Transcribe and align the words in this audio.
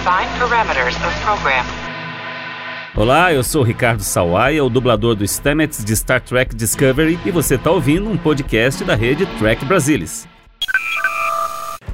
Define 0.00 0.30
parameters 0.38 0.96
of 0.96 1.20
program. 1.20 1.62
Olá, 2.96 3.34
eu 3.34 3.44
sou 3.44 3.62
Ricardo 3.62 4.02
Sawaia, 4.02 4.64
o 4.64 4.70
dublador 4.70 5.14
do 5.14 5.26
Stamets 5.28 5.84
de 5.84 5.94
Star 5.94 6.22
Trek 6.22 6.56
Discovery, 6.56 7.18
e 7.22 7.30
você 7.30 7.56
está 7.56 7.70
ouvindo 7.70 8.08
um 8.08 8.16
podcast 8.16 8.82
da 8.82 8.94
rede 8.94 9.26
Trek 9.38 9.62
Brasilis. 9.66 10.26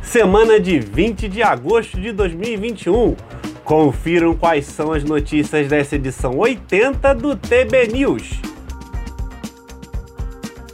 Semana 0.02 0.60
de 0.60 0.78
20 0.78 1.28
de 1.28 1.42
agosto 1.42 2.00
de 2.00 2.12
2021. 2.12 3.16
Confiram 3.64 4.36
quais 4.36 4.66
são 4.66 4.92
as 4.92 5.02
notícias 5.02 5.66
dessa 5.66 5.96
edição 5.96 6.38
80 6.38 7.12
do 7.12 7.34
TB 7.34 7.88
News. 7.88 8.40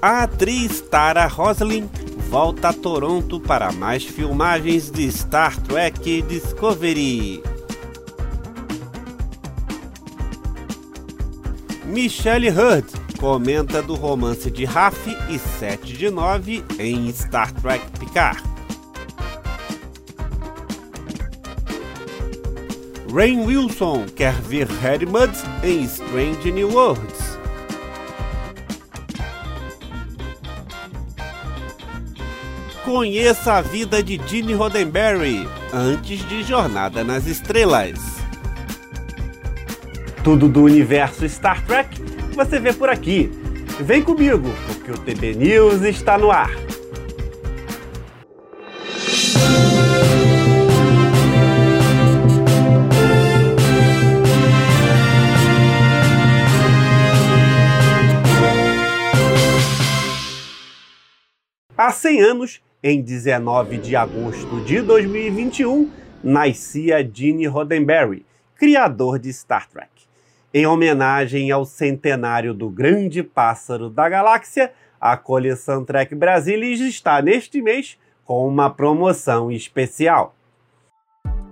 A 0.03 0.25
atriz 0.25 0.83
Tara 0.83 1.27
Roslin 1.27 1.89
volta 2.33 2.71
a 2.71 2.73
Toronto 2.73 3.39
para 3.39 3.71
mais 3.73 4.05
filmagens 4.05 4.91
de 4.91 5.07
Star 5.13 5.55
Trek 5.65 6.23
Discovery. 6.23 7.43
Michelle 11.85 12.49
Hurd 12.49 12.87
comenta 13.21 13.83
do 13.83 13.95
romance 13.95 14.51
de 14.51 14.65
Raf 14.65 14.97
e 15.29 15.39
7 15.39 15.93
de 15.93 16.09
9 16.09 16.65
em 16.79 17.13
Star 17.13 17.53
Trek 17.53 17.85
Picard. 18.01 18.43
Rain 23.13 23.45
Wilson 23.45 24.07
quer 24.17 24.33
ver 24.41 24.67
Harry 24.81 25.05
Mudd 25.05 25.37
em 25.63 25.85
Strange 25.85 26.51
New 26.51 26.71
Worlds. 26.71 27.12
Conheça 32.85 33.55
a 33.55 33.61
vida 33.61 34.03
de 34.03 34.21
Gene 34.27 34.55
Roddenberry 34.55 35.49
antes 35.73 36.29
de 36.29 36.43
Jornada 36.43 37.05
nas 37.05 37.29
Estrelas. 37.29 38.01
Tudo 40.25 40.49
do 40.49 40.65
universo 40.65 41.25
Star 41.29 41.65
Trek 41.65 42.03
você 42.35 42.59
vê 42.59 42.73
por 42.73 42.89
aqui. 42.89 43.31
Vem 43.81 44.03
comigo, 44.03 44.53
porque 44.67 44.91
o 44.91 44.99
TB 44.99 45.35
News 45.35 45.83
está 45.83 46.19
no 46.19 46.33
ar. 46.33 46.51
Há 61.77 61.91
100 61.91 62.21
anos, 62.23 62.61
em 62.83 63.01
19 63.01 63.79
de 63.79 63.95
agosto 63.95 64.61
de 64.65 64.81
2021, 64.81 65.89
nascia 66.23 67.09
Gene 67.13 67.47
Roddenberry, 67.47 68.27
criador 68.57 69.21
de 69.21 69.33
Star 69.33 69.69
Trek. 69.69 69.89
Em 70.53 70.67
homenagem 70.67 71.51
ao 71.51 71.65
centenário 71.65 72.53
do 72.53 72.69
Grande 72.69 73.23
Pássaro 73.23 73.89
da 73.89 74.09
Galáxia, 74.09 74.73
a 75.01 75.17
coleção 75.17 75.85
Trek 75.85 76.15
Brasilis 76.15 76.81
está 76.81 77.23
neste 77.23 77.63
mês 77.63 77.97
com 78.25 78.47
uma 78.47 78.69
promoção 78.69 79.51
especial. 79.51 80.35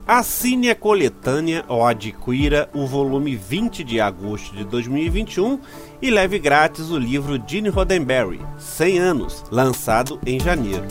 Assine 0.07 0.71
a 0.71 0.75
coletânea 0.75 1.65
ou 1.69 1.87
adquira 1.87 2.69
o 2.75 2.85
volume 2.85 3.37
20 3.37 3.85
de 3.85 4.01
agosto 4.01 4.57
de 4.57 4.65
2021 4.65 5.61
e 6.03 6.11
leve 6.11 6.41
grátis 6.41 6.91
o 6.91 6.99
livro 6.99 7.41
Gene 7.47 7.69
Roddenberry, 7.69 8.41
100 8.59 8.99
anos, 8.99 9.45
lançado 9.53 10.21
em 10.27 10.41
janeiro. 10.41 10.87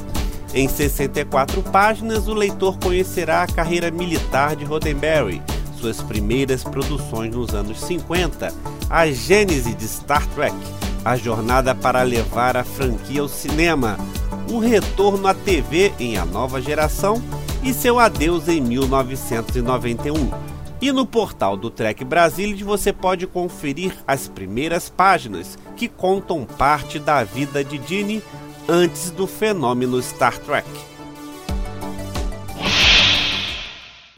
Em 0.54 0.68
64 0.68 1.62
páginas, 1.62 2.28
o 2.28 2.34
leitor 2.34 2.78
conhecerá 2.80 3.44
a 3.44 3.48
carreira 3.48 3.92
militar 3.92 4.56
de 4.56 4.66
Roddenberry, 4.66 5.42
suas 5.80 6.02
primeiras 6.02 6.64
produções 6.64 7.34
nos 7.34 7.54
anos 7.54 7.80
50, 7.82 8.52
a 8.90 9.08
gênese 9.12 9.76
de 9.76 9.88
Star 9.88 10.26
Trek, 10.30 10.56
a 11.06 11.16
jornada 11.16 11.76
para 11.76 12.02
levar 12.02 12.58
a 12.58 12.64
franquia 12.64 13.22
ao 13.22 13.28
cinema, 13.28 13.96
o 14.52 14.58
retorno 14.58 15.28
à 15.28 15.36
TV 15.36 15.94
em 16.00 16.18
A 16.18 16.26
Nova 16.26 16.60
Geração 16.60 17.22
e 17.64 17.72
seu 17.72 18.00
adeus 18.00 18.48
em 18.48 18.60
1991. 18.60 20.32
E 20.82 20.92
no 20.92 21.06
portal 21.06 21.58
do 21.58 21.70
Trek 21.70 22.04
Brasilis 22.04 22.62
você 22.62 22.92
pode 22.92 23.28
conferir 23.28 23.94
as 24.08 24.28
primeiras 24.28 24.90
páginas 24.90 25.60
que 25.76 25.88
contam 25.88 26.46
parte 26.46 26.98
da 26.98 27.24
vida 27.24 27.64
de 27.64 27.80
Gene 27.86 28.24
antes 28.72 29.10
do 29.10 29.26
fenômeno 29.26 30.00
Star 30.00 30.38
Trek. 30.38 30.70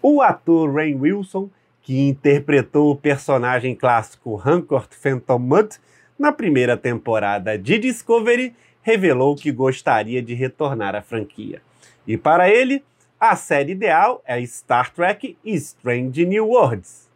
O 0.02 0.22
ator 0.22 0.76
Rain 0.76 0.96
Wilson, 0.96 1.50
que 1.82 1.98
interpretou 1.98 2.92
o 2.92 2.96
personagem 2.98 3.74
clássico 3.74 4.36
Hancock 4.46 4.94
Phantom 4.94 5.40
Mudd 5.40 5.78
na 6.20 6.34
primeira 6.34 6.76
temporada 6.76 7.58
de 7.58 7.80
Discovery, 7.80 8.54
revelou 8.82 9.38
que 9.38 9.54
gostaria 9.54 10.22
de 10.22 10.34
retornar 10.34 10.96
à 10.96 11.02
franquia. 11.02 11.62
E 12.06 12.18
para 12.18 12.50
ele, 12.50 12.84
a 13.18 13.38
série 13.38 13.72
ideal 13.72 14.22
é 14.26 14.46
Star 14.46 14.94
Trek 14.94 15.38
Strange 15.46 16.26
New 16.26 16.50
Worlds. 16.50 17.10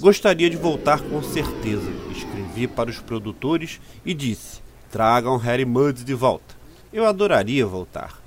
Gostaria 0.00 0.48
de 0.48 0.56
voltar 0.56 1.02
com 1.02 1.22
certeza. 1.22 1.90
Escrevi 2.10 2.66
para 2.66 2.88
os 2.88 2.98
produtores 2.98 3.78
e 4.06 4.14
disse: 4.14 4.64
tragam 4.90 5.36
Harry 5.36 5.64
Mudd 5.64 6.04
de 6.04 6.14
volta. 6.14 6.54
Eu 6.92 7.06
adoraria 7.06 7.66
voltar. 7.66 8.20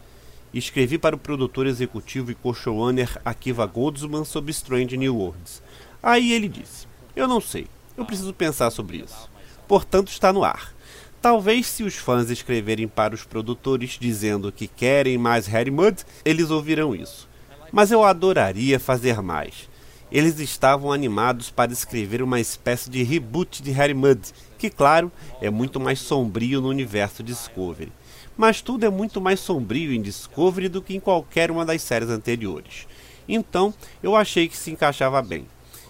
Escrevi 0.53 0.97
para 0.97 1.15
o 1.15 1.19
produtor 1.19 1.67
executivo 1.67 2.31
e 2.31 2.35
co-showrunner 2.35 3.19
Akiva 3.23 3.65
Goldsman 3.65 4.25
sobre 4.25 4.51
Strange 4.51 4.97
New 4.97 5.15
Worlds. 5.15 5.61
Aí 6.01 6.33
ele 6.33 6.47
disse: 6.47 6.87
Eu 7.15 7.27
não 7.27 7.39
sei, 7.39 7.67
eu 7.95 8.03
preciso 8.03 8.33
pensar 8.33 8.71
sobre 8.71 8.97
isso. 8.97 9.29
Portanto, 9.67 10.07
está 10.07 10.33
no 10.33 10.43
ar. 10.43 10.73
Talvez 11.21 11.67
se 11.67 11.83
os 11.83 11.95
fãs 11.95 12.29
escreverem 12.29 12.87
para 12.87 13.13
os 13.13 13.23
produtores 13.23 13.97
dizendo 13.99 14.51
que 14.51 14.67
querem 14.67 15.17
mais 15.17 15.45
Harry 15.47 15.69
Mudd, 15.69 16.03
eles 16.25 16.49
ouvirão 16.49 16.95
isso. 16.95 17.27
Mas 17.71 17.91
eu 17.91 18.03
adoraria 18.03 18.79
fazer 18.79 19.21
mais. 19.21 19.68
Eles 20.11 20.39
estavam 20.39 20.91
animados 20.91 21.49
para 21.49 21.71
escrever 21.71 22.21
uma 22.21 22.39
espécie 22.39 22.89
de 22.89 23.03
reboot 23.03 23.61
de 23.61 23.71
Harry 23.71 23.93
Mudd, 23.93 24.31
que, 24.57 24.69
claro, 24.69 25.11
é 25.41 25.49
muito 25.49 25.79
mais 25.79 25.99
sombrio 25.99 26.61
no 26.61 26.69
universo 26.69 27.21
Discovery 27.21 27.91
mas 28.39 28.61
tudo 28.61 28.85
é 28.85 28.89
muito 28.89 29.19
mais 29.19 29.41
sombrio 29.41 29.91
em 29.91 30.01
Discovery 30.01 30.69
do 30.69 30.81
que 30.81 30.95
em 30.95 30.99
qualquer 31.01 31.51
uma 31.51 31.65
das 31.65 31.81
séries 31.81 32.07
anteriores. 32.07 32.87
Então, 33.27 33.73
eu 34.01 34.15
achei 34.15 34.47
que 34.47 34.55
se 34.55 34.71
encaixava 34.71 35.21
bem. 35.21 35.45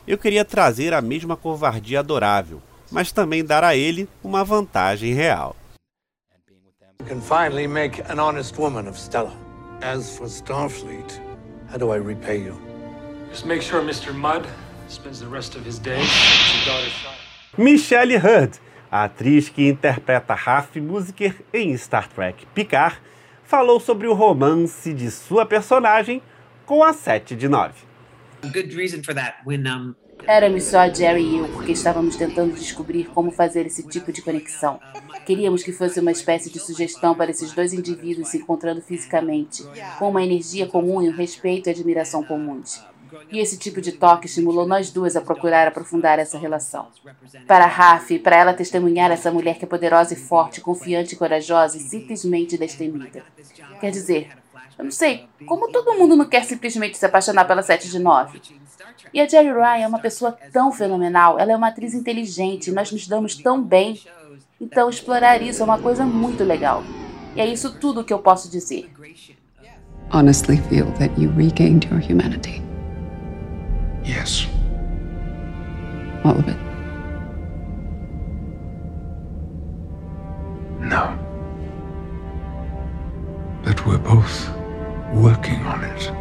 Eu 0.08 0.18
queria 0.18 0.44
trazer 0.44 0.92
a 0.92 1.00
mesma 1.00 1.38
covardia 1.38 2.00
adorável, 2.00 2.60
mas 2.90 3.12
também 3.12 3.46
dar 3.46 3.64
a 3.64 3.76
ele 3.76 4.10
uma 4.24 4.44
vantagem 4.44 5.14
real. 5.14 5.56
can 7.08 7.22
finally 7.22 7.68
make 7.68 8.02
an 8.10 8.20
honest 8.20 8.60
woman 8.60 8.90
of 8.90 9.00
Stella. 9.00 9.32
As 9.82 10.18
for 10.18 10.28
Starfleet, 10.28 11.22
how 11.72 11.78
do 11.78 11.94
I 11.94 12.00
repay 12.00 12.44
you? 12.44 12.79
Just 13.32 13.46
make 13.46 13.62
sure 13.62 13.82
Mr. 13.82 14.14
Mudd 14.14 14.48
spends 14.88 15.20
the 15.20 15.28
rest 15.28 15.56
of 15.56 15.64
his 15.64 15.80
days 15.80 16.00
with 16.00 16.56
his 16.56 16.66
daughter 16.66 16.90
Michelle 17.58 18.20
Hurd 18.20 18.60
a 18.92 19.04
atriz 19.04 19.50
que 19.50 19.68
interpreta 19.68 20.34
Raf 20.34 20.80
Musiker 20.80 21.36
em 21.54 21.78
Star 21.78 22.08
Trek 22.10 22.46
Picard 22.56 23.00
falou 23.44 23.80
sobre 23.80 24.08
o 24.08 24.14
romance 24.14 24.92
de 24.94 25.12
sua 25.12 25.46
personagem 25.46 26.24
com 26.66 26.84
a 26.84 26.92
7 26.92 27.36
de 27.36 27.48
9. 27.48 27.74
Éramos 30.26 30.64
só 30.64 30.80
a 30.80 30.90
Jerry 30.90 31.24
e 31.24 31.38
eu, 31.38 31.48
porque 31.50 31.72
estávamos 31.72 32.16
tentando 32.16 32.54
descobrir 32.56 33.06
como 33.06 33.32
fazer 33.32 33.66
esse 33.66 33.88
tipo 33.88 34.12
de 34.12 34.22
conexão. 34.22 34.80
Queríamos 35.26 35.64
que 35.64 35.72
fosse 35.72 36.00
uma 36.00 36.12
espécie 36.12 36.52
de 36.52 36.60
sugestão 36.60 37.16
para 37.16 37.32
esses 37.32 37.52
dois 37.54 37.74
indivíduos 37.74 38.30
se 38.30 38.38
encontrando 38.38 38.82
fisicamente, 38.82 39.64
com 39.98 40.10
uma 40.10 40.24
energia 40.24 40.68
comum 40.68 41.02
e 41.02 41.10
um 41.10 41.16
respeito 41.16 41.70
e 41.70 41.72
admiração 41.72 42.24
comuns. 42.24 42.84
E 43.32 43.40
esse 43.40 43.58
tipo 43.58 43.82
de 43.82 43.92
toque 43.92 44.28
estimulou 44.28 44.68
nós 44.68 44.92
duas 44.92 45.16
a 45.16 45.22
procurar 45.22 45.68
aprofundar 45.68 46.20
essa 46.20 46.38
relação. 46.38 46.88
Para 47.48 47.66
Raf, 47.66 48.18
para 48.20 48.36
ela 48.36 48.54
testemunhar 48.54 49.12
essa 49.12 49.32
mulher 49.32 49.58
que 49.58 49.66
é 49.66 49.68
poderosa 49.68 50.14
e 50.14 50.18
forte, 50.18 50.62
confiante 50.62 51.14
e 51.14 51.18
corajosa 51.18 51.78
e 51.78 51.80
simplesmente 51.80 52.58
destemida. 52.58 53.24
Quer 53.80 53.92
dizer, 53.92 54.30
eu 54.78 54.86
não 54.86 54.92
sei, 54.92 55.28
como 55.46 55.72
todo 55.72 55.98
mundo 55.98 56.16
não 56.16 56.26
quer 56.26 56.44
simplesmente 56.46 56.98
se 56.98 57.06
apaixonar 57.06 57.46
pela 57.46 57.62
7 57.62 57.90
de 57.90 58.00
9? 58.00 58.42
E 59.14 59.20
a 59.20 59.28
Jerry 59.28 59.52
Ryan 59.52 59.84
é 59.84 59.88
uma 59.88 60.00
pessoa 60.00 60.38
tão 60.54 60.72
fenomenal, 60.72 61.40
ela 61.40 61.52
é 61.52 61.56
uma 61.56 61.68
atriz 61.68 61.94
inteligente, 61.94 62.72
nós 62.72 62.92
nos 62.92 63.08
damos 63.08 63.36
tão 63.36 63.62
bem. 63.62 64.00
Então, 64.62 64.90
explorar 64.90 65.42
isso 65.42 65.62
é 65.62 65.66
uma 65.66 65.80
coisa 65.80 66.06
muito 66.06 66.44
legal. 66.44 66.84
E 67.36 67.42
é 67.42 67.46
isso 67.46 67.78
tudo 67.80 68.04
que 68.04 68.14
eu 68.14 68.20
posso 68.20 68.50
dizer. 68.50 68.90
Honestly 70.12 70.58
feel 70.70 70.92
that 70.94 71.14
you 71.22 71.32
regained 71.36 71.88
your 71.88 72.02
humanity. 72.02 72.69
Yes. 74.10 74.48
All 76.24 76.32
of 76.32 76.48
it. 76.50 76.58
No. 80.82 81.16
But 83.64 83.86
we're 83.86 84.00
both 84.00 84.50
working 85.14 85.64
on 85.64 85.84
it. 85.84 86.12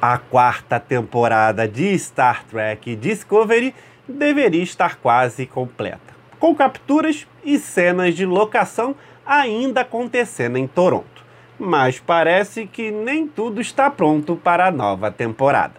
A 0.00 0.16
quarta 0.16 0.80
temporada 0.80 1.68
de 1.68 1.98
Star 1.98 2.42
Trek 2.44 2.96
Discovery 2.96 3.74
deveria 4.08 4.62
estar 4.62 4.96
quase 4.96 5.44
completa, 5.44 6.14
com 6.38 6.54
capturas 6.54 7.26
e 7.44 7.58
cenas 7.58 8.14
de 8.14 8.24
locação 8.24 8.96
ainda 9.26 9.82
acontecendo 9.82 10.56
em 10.56 10.66
Toronto. 10.66 11.19
Mas 11.60 12.00
parece 12.00 12.66
que 12.66 12.90
nem 12.90 13.28
tudo 13.28 13.60
está 13.60 13.90
pronto 13.90 14.34
para 14.34 14.66
a 14.66 14.70
nova 14.70 15.10
temporada. 15.10 15.74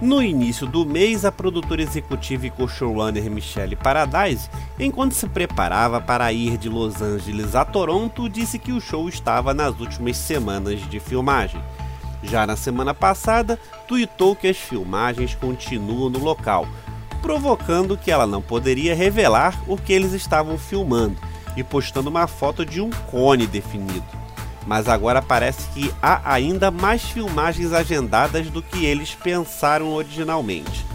No 0.00 0.22
início 0.22 0.66
do 0.66 0.86
mês, 0.86 1.26
a 1.26 1.30
produtora 1.30 1.82
executiva 1.82 2.46
e 2.46 2.50
co-showrunner 2.50 3.30
Michelle 3.30 3.76
Paradise, 3.76 4.48
enquanto 4.78 5.12
se 5.12 5.28
preparava 5.28 6.00
para 6.00 6.32
ir 6.32 6.56
de 6.56 6.70
Los 6.70 7.02
Angeles 7.02 7.54
a 7.54 7.66
Toronto, 7.66 8.26
disse 8.26 8.58
que 8.58 8.72
o 8.72 8.80
show 8.80 9.06
estava 9.10 9.52
nas 9.52 9.78
últimas 9.78 10.16
semanas 10.16 10.80
de 10.88 10.98
filmagem 10.98 11.60
já 12.22 12.46
na 12.46 12.56
semana 12.56 12.94
passada, 12.94 13.58
tuitou 13.86 14.36
que 14.36 14.48
as 14.48 14.56
filmagens 14.56 15.34
continuam 15.34 16.10
no 16.10 16.18
local, 16.18 16.66
provocando 17.22 17.96
que 17.96 18.10
ela 18.10 18.26
não 18.26 18.42
poderia 18.42 18.94
revelar 18.94 19.60
o 19.66 19.76
que 19.76 19.92
eles 19.92 20.12
estavam 20.12 20.58
filmando 20.58 21.16
e 21.56 21.64
postando 21.64 22.10
uma 22.10 22.26
foto 22.26 22.64
de 22.64 22.80
um 22.80 22.90
cone 23.10 23.46
definido. 23.46 24.19
Mas 24.70 24.88
agora 24.88 25.20
parece 25.20 25.66
que 25.70 25.92
há 26.00 26.32
ainda 26.32 26.70
mais 26.70 27.02
filmagens 27.02 27.72
agendadas 27.72 28.48
do 28.50 28.62
que 28.62 28.86
eles 28.86 29.16
pensaram 29.16 29.92
originalmente. 29.92 30.86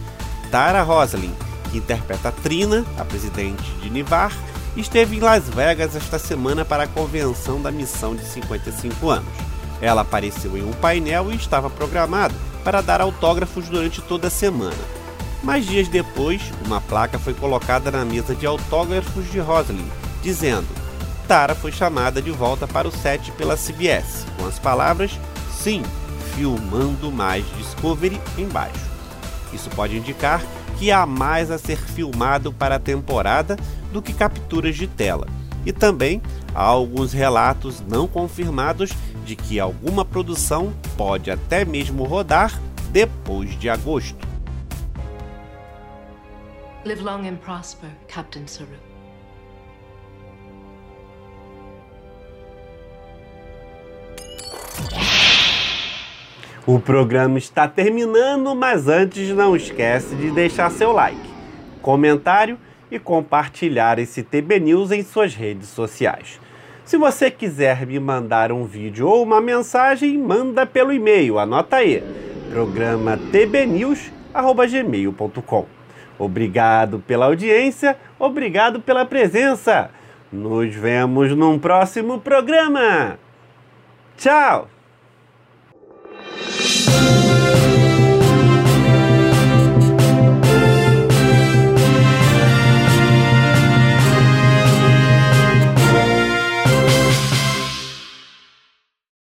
Tara 0.50 0.82
Roslin, 0.82 1.36
que 1.70 1.80
interpreta 1.80 2.32
Trina, 2.32 2.86
a 2.98 3.04
presidente 3.04 3.70
de 3.82 3.90
Nivar, 3.90 4.32
esteve 4.78 5.18
em 5.18 5.20
Las 5.20 5.50
Vegas 5.50 5.94
esta 5.94 6.18
semana 6.18 6.64
para 6.64 6.84
a 6.84 6.88
convenção 6.88 7.62
da 7.62 7.70
missão 7.70 8.16
de 8.16 8.24
55 8.24 9.10
anos. 9.10 9.34
Ela 9.82 10.04
apareceu 10.04 10.58
em 10.58 10.64
um 10.64 10.72
painel 10.72 11.30
e 11.30 11.36
estava 11.36 11.70
programado 11.70 12.34
para 12.64 12.80
dar 12.80 13.02
autógrafos 13.02 13.68
durante 13.68 14.02
toda 14.02 14.30
a 14.30 14.32
semana. 14.32 14.74
Mas 15.44 15.66
dias 15.66 15.90
depois, 15.90 16.42
uma 16.66 16.80
placa 16.80 17.20
foi 17.20 17.34
colocada 17.34 17.92
na 17.92 18.06
mesa 18.06 18.34
de 18.34 18.46
autógrafos 18.46 19.30
de 19.30 19.40
Roslin, 19.40 19.86
dizendo: 20.24 20.85
Tara 21.28 21.56
foi 21.56 21.72
chamada 21.72 22.22
de 22.22 22.30
volta 22.30 22.68
para 22.68 22.88
o 22.88 22.92
set 22.92 23.32
pela 23.32 23.58
CBS, 23.58 24.26
com 24.38 24.46
as 24.46 24.60
palavras: 24.60 25.12
Sim, 25.52 25.82
filmando 26.36 27.12
mais 27.12 27.46
Discovery 27.58 28.22
embaixo. 28.38 28.86
Isso 29.52 29.70
pode 29.72 29.98
indicar 29.98 30.44
que 30.78 30.92
há 30.92 31.06
mais 31.06 31.50
a 31.50 31.58
ser 31.58 31.78
filmado 31.78 32.54
para 32.54 32.76
a 32.76 32.80
temporada 32.80 33.58
do 33.92 34.02
que 34.02 34.14
capturas 34.14 34.76
de 34.76 34.86
tela. 34.86 35.28
E 35.66 35.74
também 35.74 36.22
há 36.54 36.62
alguns 36.62 37.12
relatos 37.12 37.82
não 37.82 38.08
confirmados 38.08 38.92
de 39.26 39.36
que 39.36 39.60
alguma 39.60 40.06
produção 40.06 40.74
pode 40.96 41.32
até 41.32 41.66
mesmo 41.66 42.04
rodar 42.04 42.62
depois 42.92 43.58
de 43.58 43.68
agosto. 43.68 44.28
Live 46.86 47.02
long 47.02 47.28
and 47.28 47.38
prosper, 47.38 47.90
Captain 48.08 48.46
Saru. 48.46 48.85
O 56.68 56.80
programa 56.80 57.38
está 57.38 57.68
terminando, 57.68 58.56
mas 58.56 58.88
antes 58.88 59.30
não 59.30 59.56
esquece 59.56 60.16
de 60.16 60.32
deixar 60.32 60.72
seu 60.72 60.92
like, 60.92 61.30
comentário 61.80 62.58
e 62.90 62.98
compartilhar 62.98 64.00
esse 64.00 64.24
TB 64.24 64.62
News 64.62 64.92
em 64.92 65.04
suas 65.04 65.36
redes 65.36 65.70
sociais. 65.70 66.40
Se 66.84 66.98
você 66.98 67.30
quiser 67.30 67.86
me 67.86 68.00
mandar 68.00 68.52
um 68.52 68.66
vídeo 68.66 69.08
ou 69.08 69.22
uma 69.22 69.40
mensagem, 69.40 70.18
manda 70.18 70.66
pelo 70.66 70.92
e-mail, 70.92 71.38
anota 71.38 71.76
aí, 71.76 72.04
programa 72.52 73.16
tbnews@gmail.com. 73.32 75.68
Obrigado 76.18 76.98
pela 76.98 77.28
audiência, 77.28 77.96
obrigado 78.18 78.82
pela 78.82 79.06
presença. 79.06 79.92
Nos 80.32 80.74
vemos 80.74 81.30
num 81.36 81.60
próximo 81.60 82.20
programa. 82.20 83.20
Tchau. 84.18 84.68
Thank 86.96 87.20
you. 87.20 87.25